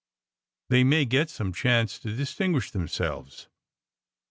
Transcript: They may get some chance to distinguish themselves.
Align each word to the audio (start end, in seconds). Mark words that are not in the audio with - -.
They 0.69 0.83
may 0.83 1.05
get 1.05 1.29
some 1.29 1.53
chance 1.53 1.99
to 1.99 2.15
distinguish 2.15 2.71
themselves. 2.71 3.49